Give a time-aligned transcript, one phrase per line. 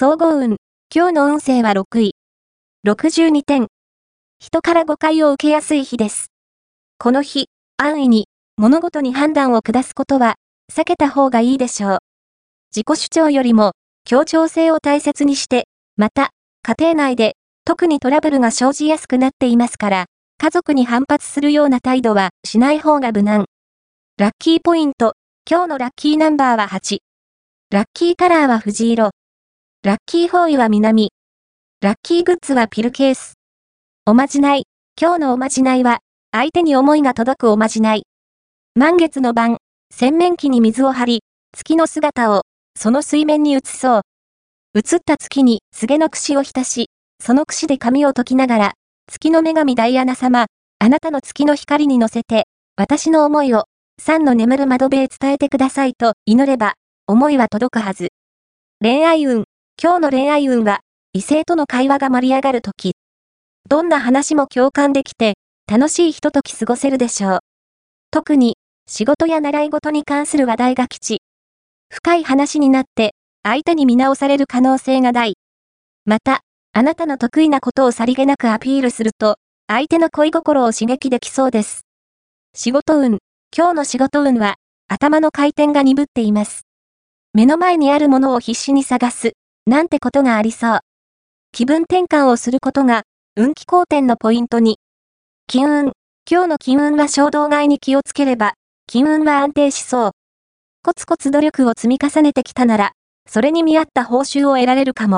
[0.00, 0.58] 総合運。
[0.94, 2.14] 今日の運勢は6位。
[2.86, 3.66] 62点。
[4.38, 6.28] 人から誤解を受けやすい日です。
[7.00, 7.46] この日、
[7.78, 10.36] 安易に物事に判断を下すことは
[10.72, 11.98] 避けた方がいいでしょう。
[12.72, 13.72] 自己主張よりも
[14.04, 15.66] 協調性を大切にして、
[15.96, 16.30] また、
[16.62, 17.32] 家庭内で
[17.64, 20.04] 特にトラブルが生じやすくなっていますから、
[20.40, 23.46] 家族に反発するような態度はしない方が無難。
[24.16, 25.14] ラッキーポイント。
[25.50, 26.98] 今日のラッキーナンバーは8。
[27.72, 29.10] ラッキーカラーは藤色。
[29.88, 31.12] ラッキーフォーイは南。
[31.80, 33.38] ラッキーグッズはピルケース。
[34.04, 34.64] おまじない。
[35.00, 38.02] 今日のおまじないは、相手に思いが届くおまじない。
[38.74, 39.56] 満月の晩、
[39.90, 41.20] 洗面器に水を張り、
[41.56, 42.42] 月の姿を、
[42.78, 44.02] その水面に映そう。
[44.74, 48.72] 映った月に、すげの串を浸し、その串で髪を解きながら、
[49.10, 50.48] 月の女神ダイアナ様、
[50.80, 52.44] あなたの月の光に乗せて、
[52.76, 53.64] 私の思いを、
[53.98, 56.74] 三の眠る窓辺へ伝えてくださいと祈れば、
[57.06, 58.08] 思いは届くはず。
[58.82, 59.47] 恋愛運。
[59.80, 60.80] 今日の恋愛運は、
[61.12, 62.96] 異性との会話が盛り上がるとき。
[63.68, 65.34] どんな話も共感できて、
[65.70, 67.38] 楽しいひととき過ごせるでしょう。
[68.10, 68.56] 特に、
[68.88, 71.22] 仕事や習い事に関する話題が吉。
[71.90, 75.34] 深い話になって、相手に見直される可能性が大。
[76.04, 76.40] また、
[76.72, 79.36] あなたの得意なことをさりげなくアピールすると、
[79.68, 81.82] 相手の恋心を刺激できそうです。
[82.52, 83.18] 仕事運。
[83.56, 84.56] 今日の仕事運は、
[84.88, 86.62] 頭の回転が鈍っています。
[87.32, 89.34] 目の前にあるものを必死に探す、
[89.68, 90.80] なんてことがありそう。
[91.52, 93.02] 気分転換をすることが、
[93.36, 94.78] 運気好転のポイントに。
[95.46, 95.92] 金運。
[96.30, 98.54] 今日の金運は衝動買いに気をつければ、
[98.86, 100.10] 金運は安定しそう。
[100.82, 102.92] コツコツ努力を積み重ねてきたなら、
[103.28, 105.16] それに見合った報酬を得られるかも。